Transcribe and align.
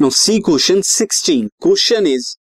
Now, 0.00 0.10
see 0.10 0.40
question 0.40 0.84
16. 0.84 1.50
Question 1.60 2.06
is, 2.06 2.36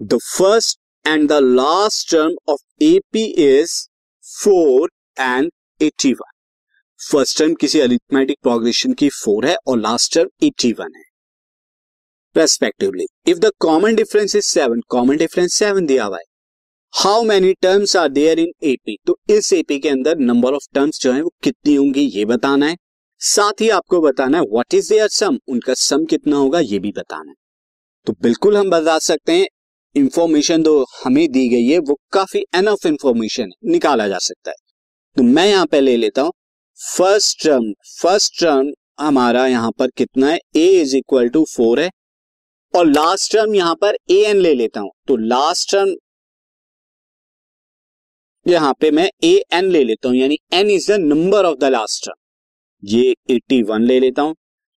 the 0.00 0.20
first 0.20 0.78
and 1.04 1.30
the 1.30 1.40
last 1.40 2.10
term 2.10 2.32
of 2.46 2.58
AP 2.80 3.14
is 3.14 3.88
4 4.24 4.88
and 5.16 5.50
81. 5.80 6.34
First 7.00 7.38
term 7.38 7.54
किसी 7.54 7.80
arithmetic 7.80 8.36
progression 8.42 8.92
की 8.92 9.08
4 9.16 9.44
है 9.44 9.54
और 9.66 9.78
last 9.78 10.14
term 10.14 10.28
81 10.46 10.96
है 10.96 11.02
respectively 12.36 13.06
if 13.28 13.38
the 13.38 13.50
common 13.60 13.94
difference 13.96 14.34
is 14.36 14.46
7 14.58 14.80
common 14.90 15.16
difference 15.16 15.62
7 15.62 15.86
दिया 15.88 16.04
हुआ 16.04 16.16
है 16.16 16.24
how 16.94 17.22
many 17.24 17.52
terms 17.62 17.96
are 17.96 18.08
there 18.08 18.38
in 18.38 18.52
AP 18.64 18.96
तो 19.06 19.18
इस 19.30 19.52
एपी 19.52 19.78
के 19.78 19.88
अंदर 19.88 20.18
नंबर 20.32 20.54
ऑफ़ 20.54 20.66
टर्म्स 20.74 21.00
जो 21.02 21.12
है 21.12 21.22
वो 21.22 21.32
कितनी 21.44 21.74
होंगी 21.74 22.04
ये 22.16 22.24
बताना 22.24 22.66
है 22.66 22.76
साथ 23.20 23.60
ही 23.60 23.68
आपको 23.70 24.00
बताना 24.00 24.38
है 24.38 24.44
व्हाट 24.44 24.74
इज़ 24.74 24.88
देयर 24.90 25.08
सम 25.10 25.38
उनका 25.48 25.74
सम 25.76 26.04
कितना 26.06 26.36
होगा, 26.36 26.60
ये 26.60 26.78
भी 26.78 26.92
बताना 26.92 27.30
है। 27.30 27.34
तो 28.06 28.12
बिल्कुल 28.22 28.56
हम 28.56 28.70
बता 28.70 28.98
सकते 29.00 29.32
हैं 29.32 29.46
इंफॉर्मेशन 29.96 30.62
जो 30.62 30.84
हमें 30.96 31.26
दी 31.28 31.48
गई 31.48 31.66
है, 31.66 31.78
वो 31.78 31.98
काफ़ी 32.12 32.44
एनफ 32.56 32.86
इंफॉर्मेशन 32.86 33.50
निकाला 33.66 34.08
जा 34.08 34.18
सकता 34.20 34.50
है। 34.50 34.56
तो 35.16 35.22
मैं 35.24 35.46
यहाँ 35.46 35.66
पे 35.66 35.80
ले 35.80 35.96
लेता 35.96 36.22
हूँ 36.22 36.32
फ़र्स्ट 36.80 37.42
टर्म 37.44 37.72
फ़र्स्ट 37.92 38.40
टर्म 38.40 38.72
हमारा 39.00 39.46
यहाँ 39.46 39.70
पर 39.78 39.90
कितना 39.96 40.28
है 40.28 40.38
a 40.56 40.66
is 40.80 40.96
equal 40.96 41.28
to 41.28 41.44
four 41.46 41.80
है, 41.80 41.90
और 42.74 42.86
लास्ट 42.86 43.32
टर्म 43.32 43.54
यहाँ 43.54 43.74
पर 43.74 43.96
ए 44.10 44.22
एन 44.24 44.36
ले 44.38 44.54
लेता 44.54 44.80
हूँ। 44.80 44.90
तो 45.08 45.16
लास्ट 45.16 45.70
टर्म 45.70 45.94
यहाँ 48.46 48.72
पे 48.80 48.90
मैं 48.90 49.08
ए 49.24 49.34
एन 49.54 49.64
ले 49.66 49.82
लेता 49.84 50.08
हूँ, 50.08 50.16
यानी 50.16 50.38
n 50.52 50.70
is 50.70 50.90
the 50.92 50.96
number 51.02 51.44
of 51.44 51.58
the 51.58 51.64
last 51.72 52.04
term 52.04 52.16
ये 52.82 53.14
81 53.30 53.80
ले 53.80 53.98
लेता 54.00 54.22
हूँ। 54.22 54.34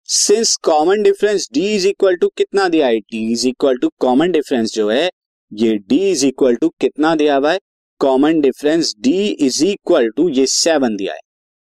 Since 0.09 0.57
common 0.57 1.03
difference 1.03 1.49
d 1.57 1.59
is 1.59 1.87
equal 1.89 2.17
to 2.17 2.29
कितना 2.29 2.69
दिया 2.69 2.87
है? 2.87 2.99
D 2.99 3.21
is 3.33 3.47
equal 3.49 3.77
to 3.77 3.89
common 3.99 4.31
difference 4.33 4.73
जो 4.75 4.89
है, 4.91 5.11
ये 5.53 5.79
d 5.93 5.99
इज़ 6.01 6.27
इक्वल 6.27 6.55
टू 6.55 6.69
कितना 6.81 7.15
दिया 7.15 7.37
हुआ 7.37 7.53
है? 7.53 7.59
Common 8.01 8.41
difference 8.41 8.95
d 9.07 9.13
is 9.41 9.65
equal 9.65 10.09
to 10.17 10.29
ये 10.29 10.47
सेवन 10.47 10.97
दिया 10.97 11.15
है। 11.15 11.21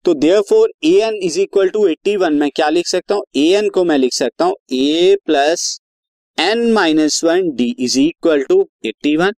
तो 0.04 0.14
therefore 0.40 0.72
a 0.84 0.92
n 1.02 1.14
is 1.22 1.40
equal 1.40 1.68
to 1.68 1.86
eighty 1.86 2.16
one 2.16 2.34
मैं 2.34 2.50
क्या 2.50 2.68
लिख 2.68 2.86
सकता 2.86 3.14
हूँ? 3.14 3.24
ए 3.36 3.46
एन 3.52 3.68
को 3.68 3.84
मैं 3.84 3.98
लिख 3.98 4.12
सकता 4.12 4.44
हूँ 4.44 4.54
a 4.72 5.16
plus 5.26 5.78
n 6.38 6.72
minus 6.72 7.22
one 7.24 7.50
d 7.56 7.74
is 7.78 7.98
equal 8.00 8.42
to 8.42 8.66
eighty 8.86 9.16
one 9.16 9.32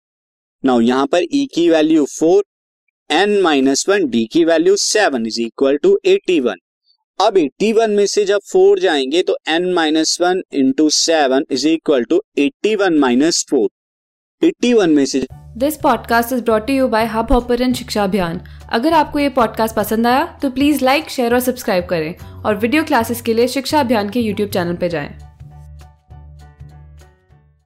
now 0.64 0.80
यहाँ 0.80 1.06
पर 1.06 1.22
ई 1.22 1.44
e 1.44 1.46
की 1.54 1.68
value 1.70 2.04
four 2.18 2.42
n 3.10 3.40
minus 3.42 3.88
one 3.88 4.08
d 4.10 4.24
की 4.32 4.44
value 4.44 4.76
seven 4.76 5.26
is 5.26 5.40
equal 5.40 5.76
to 5.76 5.98
eighty 6.06 6.38
one 6.40 6.56
अब 7.20 7.34
81 7.34 7.88
में 7.88 8.06
से 8.06 8.24
जब 8.24 8.38
फोर 8.52 8.78
जाएँगे 8.78 9.22
तो 9.22 9.38
n 9.48 9.74
minus 9.74 10.20
one 10.20 10.42
into 10.52 10.90
seven 10.90 11.44
is 11.50 11.68
equal 11.68 12.04
to 12.04 12.22
eighty 12.38 12.74
one 12.74 12.98
minus 12.98 13.46
four 13.50 13.68
eighty 14.46 14.74
one 14.74 14.90
में 14.90 15.04
से 15.04 15.26
this 15.34 15.76
podcast 15.76 16.32
is 16.32 16.42
brought 16.42 16.70
you 16.70 16.88
by 16.88 17.06
Hub 17.06 17.32
Hopper 17.32 17.72
शिक्षा 17.72 18.04
अभियान 18.04 18.40
अगर 18.72 18.92
आपको 18.92 19.18
ये 19.18 19.28
पॉडकास्ट 19.28 19.76
पसंद 19.76 20.06
आया 20.06 20.38
तो 20.42 20.50
प्लीज़ 20.50 20.84
लाइक 20.84 21.10
शेयर 21.10 21.34
और 21.34 21.40
सब्सक्राइब 21.40 21.86
करें 21.86 22.14
और 22.42 22.56
वीडियो 22.56 22.84
क्लासेस 22.84 23.22
के 23.22 23.34
लिए 23.34 23.48
शिक्षा 23.48 23.80
अभियान 23.80 24.10
के 24.10 24.20
यूट्यूब 24.20 24.50
चैनल 24.50 24.74
पर 24.74 24.88
जाएँ। 24.88 25.18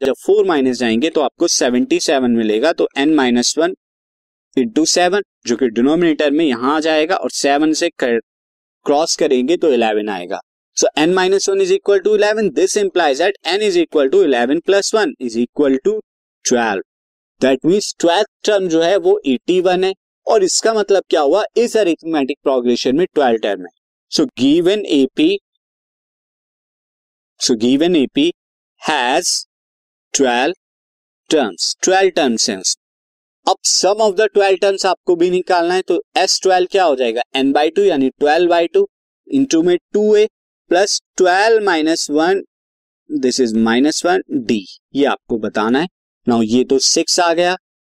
जब 0.07 0.15
फोर 0.27 0.47
माइनस 0.47 0.79
जाएँगे 0.79 1.11
तो 1.11 1.21
आपको 1.21 1.49
सेवेंटी 1.49 2.01
सेवन 2.01 2.31
मिलेगा 2.31 2.73
तो 2.73 2.89
n 2.97 3.15
minus 3.15 3.59
one 3.59 3.75
into 4.59 4.85
seven 4.85 5.23
जो 5.47 5.57
कि 5.57 5.69
डिनोमिनेटर 5.69 6.31
में 6.31 6.45
यहाँ 6.45 6.77
आ 6.77 6.81
जाएगा 6.81 7.17
और 7.17 7.31
सेवन 7.31 7.73
से 7.73 7.91
क्रॉस 8.87 9.17
करेंगे 9.17 9.57
तो 9.57 9.73
इलेवन 9.73 10.09
आएगा। 10.09 10.41
So 10.77 10.89
n 10.99 11.15
minus 11.15 11.49
one 11.49 11.61
is 11.61 11.73
equal 11.73 11.99
to 11.99 12.15
eleven 12.17 12.49
this 12.53 12.77
implies 12.77 13.23
that 13.23 13.37
n 13.47 13.63
is 13.63 13.79
equal 13.79 14.09
to 14.09 14.23
eleven 14.23 14.61
plus 14.61 14.95
one 14.95 15.15
is 15.21 15.39
equal 15.39 15.77
to 15.85 15.99
twelve 16.45 16.83
that 17.41 17.67
means 17.67 17.95
twelfth 18.01 18.29
term 18.45 18.69
जो 18.69 18.83
है 18.83 18.97
वो 18.99 19.21
एटी 19.27 19.61
वन 19.61 19.85
है। 19.85 19.93
और 20.27 20.45
इसका 20.45 20.73
मतलब 20.75 21.03
क्या 21.11 21.21
हुआ? 21.21 21.43
इस 21.57 21.77
अरिथमेटिक 21.77 22.39
प्रोग्रेशन 22.43 22.97
में 22.97 23.07
ट्वेल्व 23.07 23.39
टर्म 23.39 23.61
है। 23.61 23.71
So 24.13 24.25
given 24.39 24.85
AP 24.87 25.39
so 27.41 27.55
given 27.57 27.97
AP 27.97 28.33
has 28.83 29.31
twelve 30.15 30.55
terms 31.31 31.77
twelve 31.83 32.11
terms 32.17 32.49
हैं 32.51 32.61
अब 33.47 33.57
sum 33.65 34.01
of 34.03 34.15
the 34.17 34.27
twelve 34.35 34.57
terms 34.57 34.85
आपको 34.87 35.15
भी 35.17 35.29
निकालना 35.31 35.75
है 35.75 35.83
तो 35.83 36.01
एस 36.17 36.39
ट्वेल्व 36.43 36.67
क्या 36.71 36.85
हो 36.85 36.95
जाएगा? 36.97 37.23
एन 37.37 37.51
बाई 37.53 37.71
टू 37.71 37.83
यानी 37.83 38.09
ट्वेल्व 38.11 38.51
बाई 38.51 38.67
टू 38.67 38.87
इंटू 39.29 39.63
में 39.63 39.77
two 39.93 40.15
a 40.17 40.27
plus 40.71 41.01
twelve 41.17 41.65
minus 41.65 42.07
one 42.11 42.43
this 43.11 43.41
is 43.41 43.55
minus 43.57 44.05
one 44.07 44.23
d 44.47 44.65
ये 44.95 45.05
आपको 45.07 45.39
बताना 45.39 45.81
है। 45.81 45.89
नाउ 46.27 46.43
ये 46.43 46.63
तो 46.65 46.79
सिक्स 46.79 47.19
आ 47.21 47.33
गया। 47.35 47.57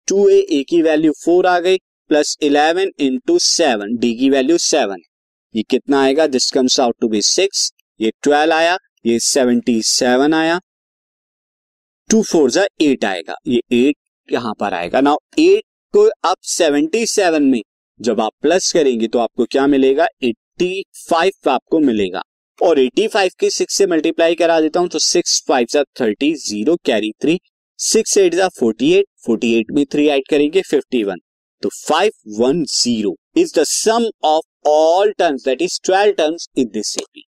टू 0.08 0.28
ए 0.28 0.38
ए 0.50 0.62
की 0.68 0.80
वैल्यू 0.82 1.12
फोर 1.24 1.46
आ 1.46 1.58
गई 1.60 1.76
plus 2.10 2.36
eleven 2.42 2.90
into 3.00 3.38
seven 3.38 3.96
d 3.96 4.14
की 4.14 4.30
वैल्यू 4.30 4.58
सेवन 4.58 5.02
ये 5.54 5.62
कितना 5.70 6.02
आएगा? 6.02 6.26
This 6.26 6.50
comes 6.50 6.80
out 6.80 6.96
to 7.00 7.08
be 7.08 7.22
six 7.22 7.70
ये 8.00 8.10
ट्वेल्व 8.22 8.52
आया। 8.54 8.76
ये 9.06 9.18
सेवेंटी 9.20 9.80
सेवन 9.82 10.34
आया। 10.34 10.58
टू 12.10 12.22
फोर 12.22 12.50
जा 12.50 12.66
एट 12.80 13.04
आएगा। 13.04 13.36
ये 13.46 13.60
एट 13.72 13.96
यहाँ 14.32 14.54
पर 14.60 14.74
आएगा। 14.74 15.00
नाउ 15.00 15.16
एट 15.38 15.62
को 15.94 16.08
आप 16.24 16.36
सेवेंटी 16.48 17.06
सेवन 17.06 17.42
में 17.42 17.60
जब 18.00 18.20
आप 18.20 18.32
प्लस 18.42 18.72
करेंगे 18.72 19.08
तो 19.08 19.18
आपको 19.18 19.44
क्या 19.50 19.66
मिलेगा? 19.66 20.06
एट्टी 20.24 20.82
फाइव 21.10 21.50
आपको 21.50 21.78
मिलेगा। 21.80 22.22
और 22.58 22.78
एटी 22.80 23.06
फाइव 23.08 23.30
के 23.40 23.50
सिक्स 23.50 23.74
से 23.74 23.86
मल्टीप्लाई 23.86 24.34
करा 24.34 24.60
देता 24.60 24.80
हूँ 24.80 24.88
तो 24.88 24.98
सिक्स 24.98 25.42
फाइव 25.48 25.66
सा 25.70 25.82
thirty 26.00 26.32
zero 26.36 26.76
carry 26.84 27.12
three 27.22 27.38
six 27.78 28.16
eight 28.18 28.34
जा 28.34 28.48
फोर्टी 28.48 28.92
एट 28.92 29.06
फोर्टी 29.26 29.52
एट 29.54 29.70
में 29.70 29.84
थ्री 29.92 30.06
एड 30.08 30.22
करेंगे 30.30 30.62
फिफ्टी 30.62 31.02
वन 31.04 31.18
तो 31.62 31.68
five 31.78 32.12
one 32.38 32.64
zero 32.70 33.14
is 33.36 33.52
the 33.58 33.64
sum 33.64 34.08
of 34.24 34.68
all 34.68 35.12
terms 35.18 35.44
that 35.44 35.62
is 35.62 35.78
twelve 35.84 36.12
terms 36.12 36.48
in 36.58 36.68
this 36.74 36.96
AP 36.98 37.26